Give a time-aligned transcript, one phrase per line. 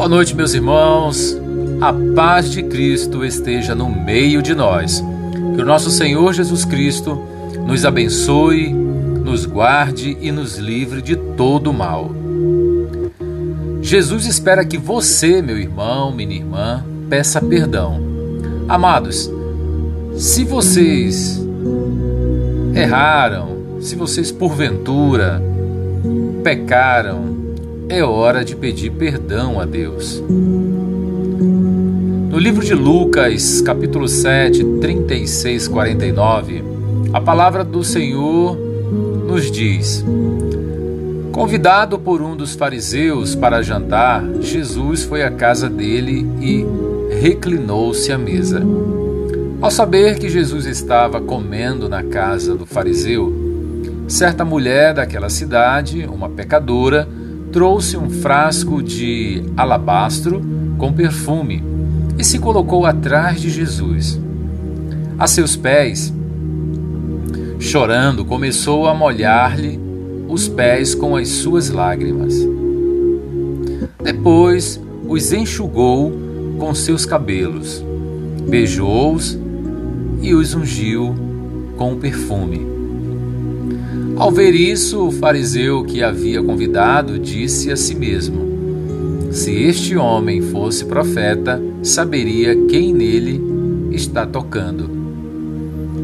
[0.00, 1.36] Boa noite, meus irmãos.
[1.78, 5.04] A paz de Cristo esteja no meio de nós.
[5.54, 7.22] Que o nosso Senhor Jesus Cristo
[7.66, 12.10] nos abençoe, nos guarde e nos livre de todo mal.
[13.82, 18.00] Jesus espera que você, meu irmão, minha irmã, peça perdão.
[18.70, 19.30] Amados,
[20.16, 21.38] se vocês
[22.74, 23.50] erraram,
[23.82, 25.42] se vocês porventura
[26.42, 27.39] pecaram,
[27.90, 30.22] é hora de pedir perdão a Deus.
[32.30, 36.62] No livro de Lucas, capítulo 7, 36, 49,
[37.12, 38.56] a palavra do Senhor
[39.26, 40.04] nos diz:
[41.32, 46.64] Convidado por um dos fariseus para jantar, Jesus foi à casa dele e
[47.20, 48.62] reclinou-se à mesa.
[49.60, 53.34] Ao saber que Jesus estava comendo na casa do fariseu,
[54.06, 57.08] certa mulher daquela cidade, uma pecadora,
[57.52, 60.42] trouxe um frasco de alabastro
[60.78, 61.62] com perfume
[62.18, 64.20] e se colocou atrás de Jesus.
[65.18, 66.12] A seus pés,
[67.58, 69.78] chorando, começou a molhar-lhe
[70.28, 72.34] os pés com as suas lágrimas.
[74.02, 76.12] Depois os enxugou
[76.58, 77.84] com seus cabelos,
[78.48, 79.38] beijou-os
[80.22, 81.14] e os ungiu
[81.76, 82.79] com o perfume.
[84.20, 90.42] Ao ver isso, o fariseu que havia convidado disse a si mesmo: Se este homem
[90.42, 93.40] fosse profeta, saberia quem nele
[93.92, 94.90] está tocando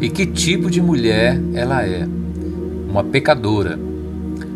[0.00, 2.06] e que tipo de mulher ela é,
[2.88, 3.76] uma pecadora.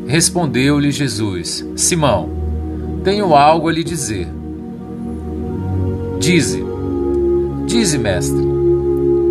[0.06, 2.30] Respondeu-lhe Jesus: Simão,
[3.02, 4.28] tenho algo a lhe dizer.
[6.20, 6.62] Dize,
[7.66, 8.38] dize, mestre.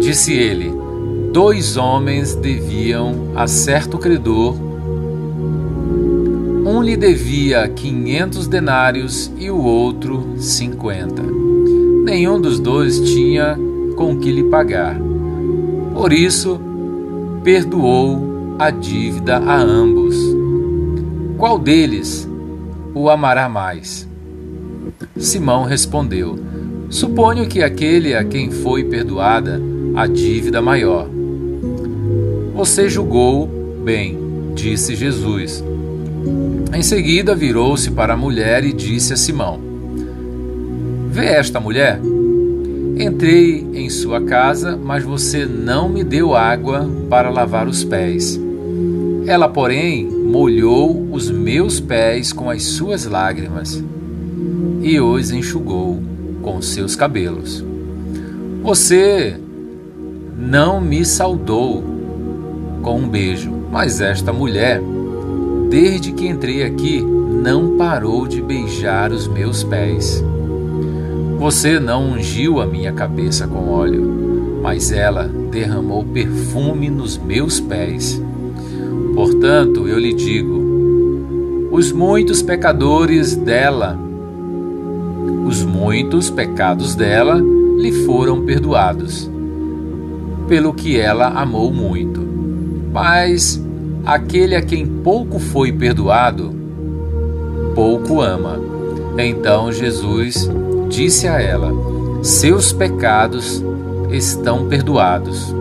[0.01, 0.73] Disse ele:
[1.31, 4.55] dois homens deviam a certo credor.
[6.65, 11.23] Um lhe devia quinhentos denários e o outro cinquenta.
[12.03, 13.57] Nenhum dos dois tinha
[13.95, 14.97] com que lhe pagar.
[15.93, 16.59] Por isso,
[17.43, 20.15] perdoou a dívida a ambos.
[21.37, 22.27] Qual deles
[22.93, 24.07] o amará mais?
[25.17, 26.37] Simão respondeu:
[26.89, 29.61] Suponho que aquele a quem foi perdoada
[29.95, 31.16] a dívida maior.
[32.57, 33.47] Você julgou
[33.83, 34.17] bem,
[34.55, 35.63] disse Jesus.
[36.73, 39.59] Em seguida virou-se para a mulher e disse a Simão:
[41.11, 42.01] Vê esta mulher?
[42.97, 48.41] Entrei em sua casa, mas você não me deu água para lavar os pés.
[49.27, 53.83] Ela, porém, molhou os meus pés com as suas lágrimas
[54.81, 56.01] e os enxugou
[56.41, 57.63] com seus cabelos.
[58.63, 59.39] Você
[60.35, 61.96] não me saudou
[62.81, 63.51] com um beijo.
[63.71, 64.81] Mas esta mulher,
[65.69, 70.23] desde que entrei aqui, não parou de beijar os meus pés.
[71.37, 78.21] Você não ungiu a minha cabeça com óleo, mas ela derramou perfume nos meus pés.
[79.13, 83.97] Portanto, eu lhe digo: os muitos pecadores dela,
[85.47, 87.39] os muitos pecados dela
[87.77, 89.29] lhe foram perdoados,
[90.47, 92.26] pelo que ela amou muito.
[92.97, 93.63] Mas
[94.07, 96.51] aquele a quem pouco foi perdoado,
[97.75, 98.59] pouco ama.
[99.19, 100.49] Então Jesus
[100.89, 101.71] disse a ela:
[102.23, 103.63] Seus pecados
[104.09, 105.53] estão perdoados.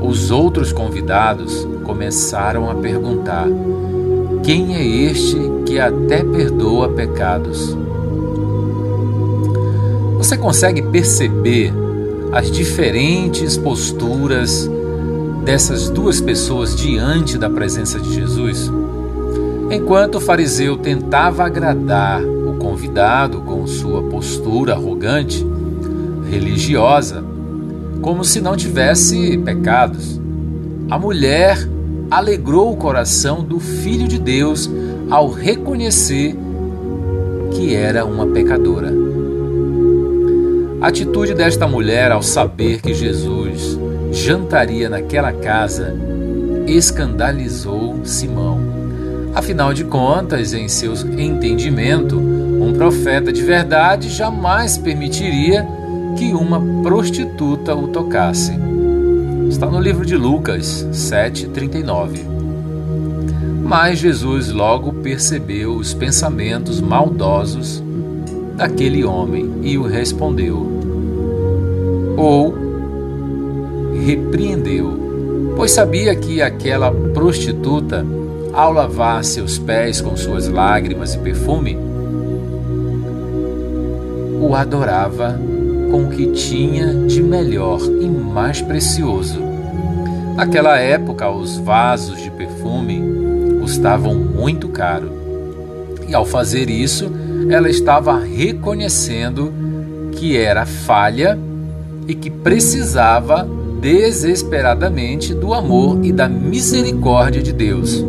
[0.00, 3.48] Os outros convidados começaram a perguntar:
[4.44, 5.36] Quem é este
[5.66, 7.76] que até perdoa pecados?
[10.18, 11.72] Você consegue perceber
[12.30, 14.70] as diferentes posturas
[15.44, 18.70] dessas duas pessoas diante da presença de Jesus?
[19.70, 25.46] Enquanto o fariseu tentava agradar o convidado com sua postura arrogante,
[26.30, 27.24] religiosa,
[28.00, 30.20] como se não tivesse pecados,
[30.90, 31.56] a mulher
[32.10, 34.68] alegrou o coração do Filho de Deus
[35.08, 36.36] ao reconhecer
[37.52, 38.92] que era uma pecadora.
[40.80, 43.78] A atitude desta mulher ao saber que Jesus
[44.12, 45.94] jantaria naquela casa
[46.66, 48.60] escandalizou Simão.
[49.34, 55.66] Afinal de contas, em seu entendimento, um profeta de verdade jamais permitiria
[56.16, 58.52] que uma prostituta o tocasse.
[59.48, 62.24] Está no livro de Lucas 7:39.
[63.62, 67.82] Mas Jesus logo percebeu os pensamentos maldosos
[68.56, 70.66] daquele homem e o respondeu:
[72.16, 72.69] Ou
[74.04, 78.04] repreendeu, pois sabia que aquela prostituta,
[78.52, 81.78] ao lavar seus pés com suas lágrimas e perfume,
[84.40, 85.38] o adorava
[85.90, 89.40] com o que tinha de melhor e mais precioso.
[90.36, 93.02] Naquela época, os vasos de perfume
[93.60, 95.12] custavam muito caro.
[96.08, 97.12] E ao fazer isso,
[97.50, 99.52] ela estava reconhecendo
[100.12, 101.38] que era falha
[102.08, 103.46] e que precisava
[103.80, 108.04] desesperadamente do amor e da misericórdia de Deus.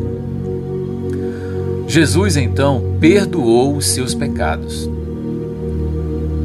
[1.88, 4.89] Jesus então perdoou os seus pecados.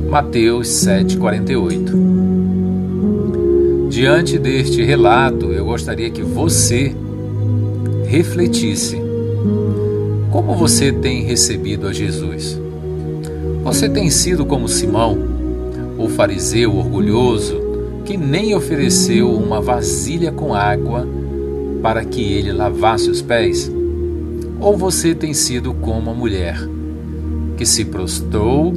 [0.09, 2.17] Mateus 7,48
[3.89, 6.95] Diante deste relato, eu gostaria que você
[8.07, 9.01] refletisse
[10.31, 12.61] como você tem recebido a Jesus.
[13.65, 15.19] Você tem sido como Simão,
[15.97, 17.66] o fariseu orgulhoso,
[18.07, 21.07] que nem ofereceu uma vasilha com água
[21.83, 23.71] para que ele lavasse os pés?
[24.61, 26.57] Ou você tem sido como a mulher,
[27.57, 28.73] que se prostrou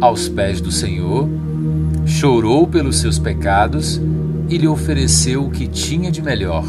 [0.00, 1.28] aos pés do Senhor,
[2.06, 4.00] chorou pelos seus pecados
[4.48, 6.64] e lhe ofereceu o que tinha de melhor?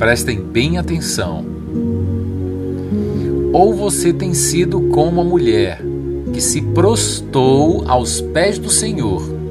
[0.00, 1.44] Prestem bem atenção.
[3.52, 5.80] Ou você tem sido como a mulher
[6.32, 9.41] que se prostou aos pés do Senhor,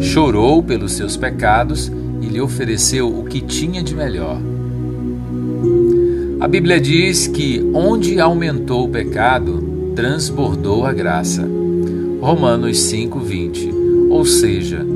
[0.00, 1.90] chorou pelos seus pecados
[2.20, 4.40] e lhe ofereceu o que tinha de melhor.
[6.40, 11.48] A Bíblia diz que onde aumentou o pecado, transbordou a graça.
[12.20, 13.74] Romanos 5:20.
[14.08, 14.86] Ou seja,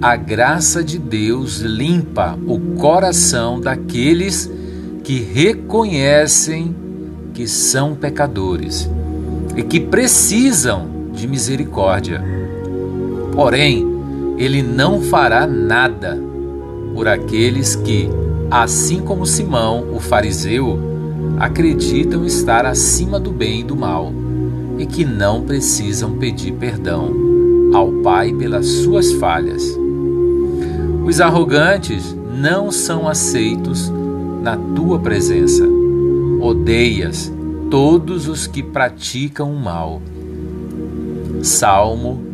[0.00, 4.50] a graça de Deus limpa o coração daqueles
[5.04, 6.74] que reconhecem
[7.34, 8.88] que são pecadores
[9.56, 12.22] e que precisam de misericórdia.
[13.34, 13.99] Porém,
[14.40, 16.18] ele não fará nada
[16.94, 18.08] por aqueles que,
[18.50, 20.78] assim como Simão, o fariseu,
[21.38, 24.10] acreditam estar acima do bem e do mal
[24.78, 27.14] e que não precisam pedir perdão
[27.74, 29.62] ao Pai pelas suas falhas.
[31.04, 33.92] Os arrogantes não são aceitos
[34.42, 35.68] na tua presença.
[36.40, 37.30] Odeias
[37.70, 40.00] todos os que praticam o mal.
[41.42, 42.29] Salmo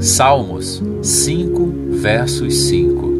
[0.00, 3.14] Salmos 5, versos 5.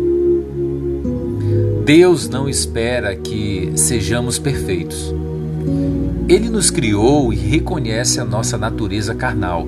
[1.85, 5.15] Deus não espera que sejamos perfeitos.
[6.29, 9.67] Ele nos criou e reconhece a nossa natureza carnal.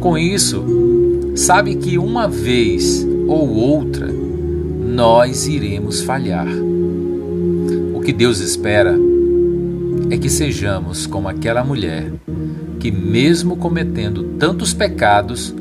[0.00, 0.64] Com isso,
[1.34, 6.48] sabe que uma vez ou outra nós iremos falhar.
[7.94, 8.98] O que Deus espera
[10.10, 12.12] é que sejamos como aquela mulher
[12.78, 15.54] que, mesmo cometendo tantos pecados,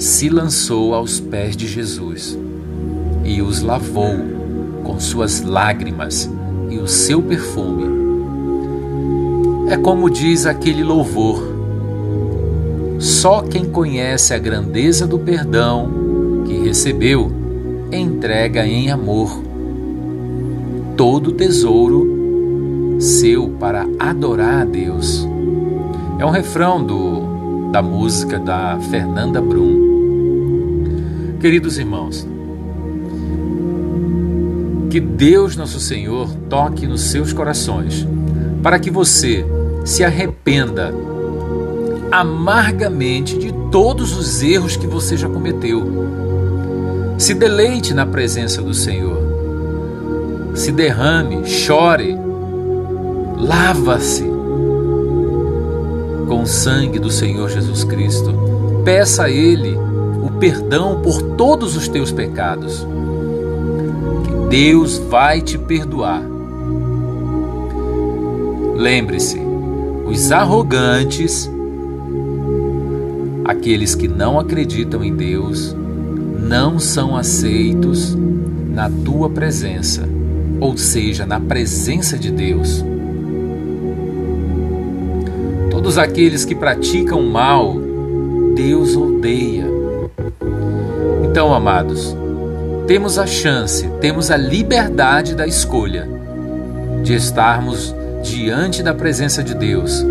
[0.00, 2.38] se lançou aos pés de Jesus
[3.22, 4.16] e os lavou
[4.82, 6.28] com suas lágrimas
[6.70, 7.84] e o seu perfume.
[9.68, 11.42] É como diz aquele louvor:
[12.98, 17.30] só quem conhece a grandeza do perdão que recebeu
[17.92, 19.38] entrega em amor
[20.96, 25.28] todo tesouro seu para adorar a Deus.
[26.18, 29.79] É um refrão do, da música da Fernanda Brum.
[31.40, 32.28] Queridos irmãos,
[34.90, 38.06] que Deus nosso Senhor toque nos seus corações,
[38.62, 39.46] para que você
[39.82, 40.92] se arrependa
[42.12, 45.82] amargamente de todos os erros que você já cometeu.
[47.16, 49.16] Se deleite na presença do Senhor.
[50.54, 52.18] Se derrame, chore,
[53.38, 54.24] lava-se
[56.28, 58.34] com o sangue do Senhor Jesus Cristo.
[58.84, 59.89] Peça a Ele
[60.40, 62.86] perdão por todos os teus pecados.
[64.24, 66.22] Que Deus vai te perdoar.
[68.74, 69.38] Lembre-se,
[70.06, 71.48] os arrogantes,
[73.44, 75.76] aqueles que não acreditam em Deus,
[76.42, 80.08] não são aceitos na tua presença,
[80.58, 82.82] ou seja, na presença de Deus.
[85.70, 87.76] Todos aqueles que praticam mal,
[88.54, 89.79] Deus odeia.
[91.40, 92.14] Então, amados,
[92.86, 96.06] temos a chance, temos a liberdade da escolha
[97.02, 100.04] de estarmos diante da presença de Deus,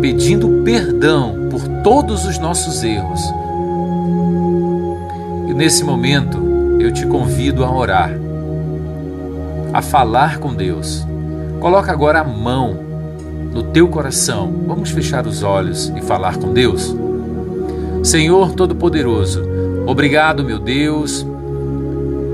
[0.00, 3.20] pedindo perdão por todos os nossos erros.
[5.48, 6.38] E nesse momento
[6.78, 8.12] eu te convido a orar,
[9.72, 11.04] a falar com Deus.
[11.58, 12.76] Coloca agora a mão
[13.52, 14.62] no teu coração.
[14.64, 16.94] Vamos fechar os olhos e falar com Deus.
[18.04, 19.55] Senhor Todo-Poderoso,
[19.86, 21.24] Obrigado, meu Deus,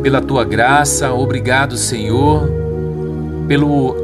[0.02, 1.12] pela tua graça.
[1.12, 2.48] Obrigado, Senhor,
[3.46, 3.94] pelo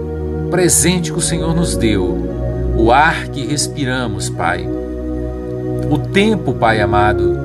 [0.50, 4.68] presente que o Senhor nos deu, o ar que respiramos, Pai.
[5.90, 7.38] O tempo, Pai amado,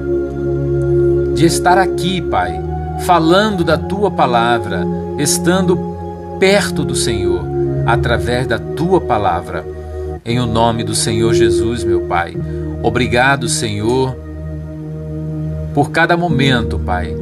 [1.33, 2.61] de estar aqui, Pai,
[3.05, 4.85] falando da tua palavra,
[5.17, 5.77] estando
[6.39, 7.41] perto do Senhor,
[7.85, 9.65] através da tua palavra.
[10.25, 12.35] Em o nome do Senhor Jesus, meu Pai.
[12.81, 14.15] Obrigado, Senhor,
[15.73, 17.15] por cada momento, Pai,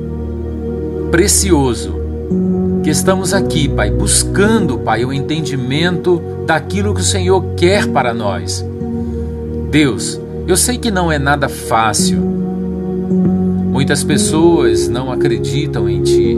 [1.10, 2.00] precioso
[2.84, 8.66] que estamos aqui, Pai, buscando, Pai, o entendimento daquilo que o Senhor quer para nós.
[9.70, 12.20] Deus, eu sei que não é nada fácil.
[12.20, 16.38] Muitas pessoas não acreditam em Ti.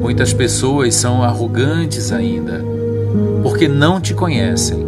[0.00, 2.64] Muitas pessoas são arrogantes ainda,
[3.42, 4.86] porque não te conhecem.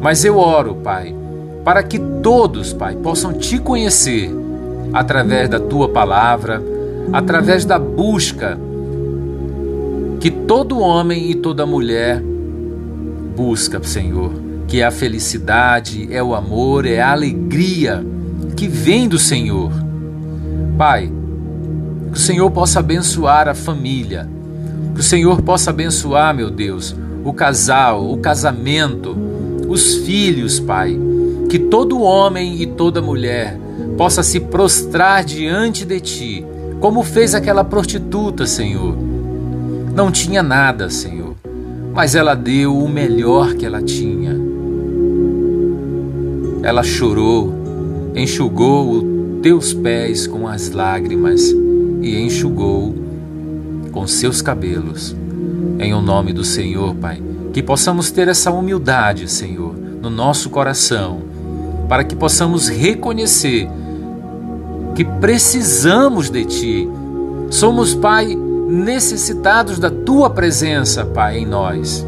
[0.00, 1.14] Mas eu oro, Pai,
[1.64, 4.30] para que todos, Pai, possam te conhecer
[4.92, 6.62] através da tua palavra,
[7.12, 8.58] através da busca
[10.20, 12.20] que todo homem e toda mulher
[13.36, 14.32] busca, Senhor,
[14.66, 18.04] que é a felicidade, é o amor, é a alegria
[18.56, 19.70] que vem do Senhor.
[20.76, 21.10] Pai,
[22.12, 24.28] que o Senhor possa abençoar a família,
[24.94, 29.16] que o Senhor possa abençoar, meu Deus, o casal, o casamento,
[29.68, 30.98] os filhos, Pai.
[31.48, 33.58] Que todo homem e toda mulher
[33.98, 36.46] possa se prostrar diante de Ti,
[36.78, 38.96] como fez aquela prostituta, Senhor.
[39.92, 41.34] Não tinha nada, Senhor,
[41.92, 44.38] mas ela deu o melhor que ela tinha.
[46.62, 47.52] Ela chorou,
[48.14, 51.50] enxugou os teus pés com as lágrimas
[52.00, 52.94] e enxugou
[53.90, 55.16] com seus cabelos.
[55.80, 57.20] Em o nome do Senhor, Pai,
[57.52, 61.20] que possamos ter essa humildade, Senhor, no nosso coração,
[61.88, 63.68] para que possamos reconhecer
[64.98, 66.90] que precisamos de Ti.
[67.50, 72.04] Somos, Pai, necessitados da Tua presença, Pai, em nós.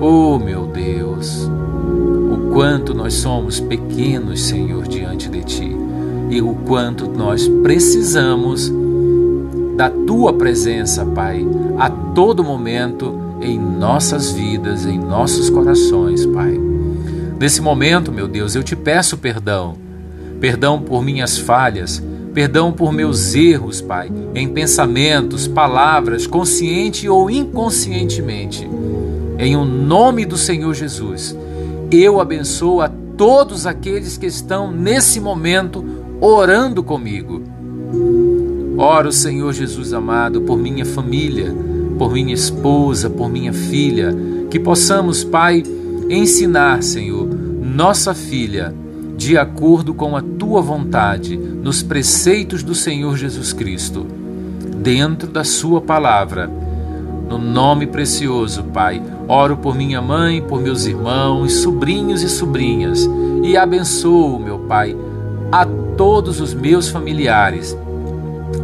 [0.00, 1.50] Oh, meu Deus,
[2.30, 5.76] o quanto nós somos pequenos, Senhor, diante de Ti,
[6.30, 8.72] e o quanto nós precisamos
[9.76, 11.44] da Tua presença, Pai,
[11.76, 16.56] a todo momento em nossas vidas, em nossos corações, Pai.
[17.40, 19.74] Nesse momento, meu Deus, eu te peço perdão.
[20.38, 22.02] Perdão por minhas falhas,
[22.34, 28.68] Perdão por meus erros, Pai, em pensamentos, palavras, consciente ou inconscientemente.
[29.38, 31.36] Em o nome do Senhor Jesus,
[31.90, 35.84] eu abençoo a todos aqueles que estão nesse momento
[36.20, 37.42] orando comigo.
[38.78, 41.54] Oro, Senhor Jesus amado, por minha família,
[41.98, 44.16] por minha esposa, por minha filha,
[44.50, 45.62] que possamos, Pai,
[46.08, 47.28] ensinar, Senhor,
[47.62, 48.74] nossa filha
[49.22, 54.04] de acordo com a tua vontade, nos preceitos do Senhor Jesus Cristo,
[54.78, 56.50] dentro da Sua palavra.
[57.28, 63.08] No nome precioso, Pai, oro por minha mãe, por meus irmãos, sobrinhos e sobrinhas,
[63.44, 64.96] e abençoo, meu Pai,
[65.52, 65.64] a
[65.96, 67.76] todos os meus familiares,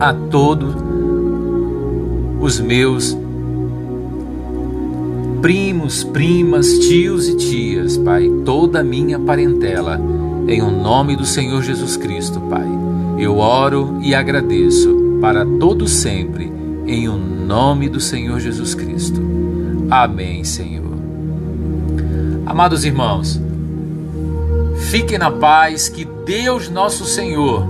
[0.00, 0.75] a todos
[2.41, 3.17] os meus
[5.41, 10.18] primos, primas, tios e tias, Pai, toda a minha parentela
[10.49, 12.67] em o nome do Senhor Jesus Cristo, Pai,
[13.19, 16.50] eu oro e agradeço para todos sempre,
[16.87, 19.21] em o nome do Senhor Jesus Cristo.
[19.90, 20.97] Amém, Senhor.
[22.47, 23.38] Amados irmãos,
[24.90, 27.67] fiquem na paz que Deus nosso Senhor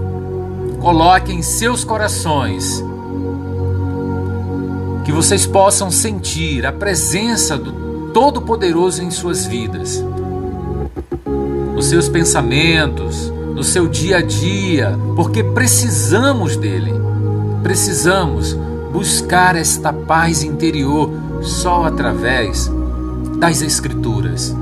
[0.79, 2.85] coloque em seus corações
[5.05, 10.05] que vocês possam sentir a presença do Todo-Poderoso em suas vidas
[11.79, 16.93] nos seus pensamentos, no seu dia a dia, porque precisamos dele.
[17.63, 18.59] Precisamos
[18.93, 21.09] buscar esta paz interior
[21.41, 22.69] só através
[23.39, 24.53] das Escrituras.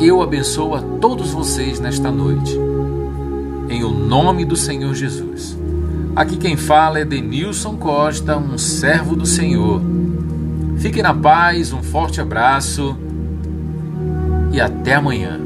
[0.00, 2.58] Eu abençoo a todos vocês nesta noite,
[3.68, 5.58] em o nome do Senhor Jesus.
[6.16, 9.82] Aqui quem fala é Denilson Costa, um servo do Senhor.
[10.78, 12.96] Fique na paz, um forte abraço
[14.50, 15.44] e até amanhã.